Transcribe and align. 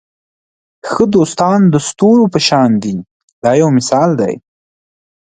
ښه 0.89 1.03
دوستان 1.15 1.59
د 1.73 1.75
ستورو 1.87 2.25
په 2.33 2.39
شان 2.47 2.71
وي 2.81 2.95
دا 3.43 3.51
یو 3.61 3.69
مثال 3.77 4.09
دی. 4.21 4.33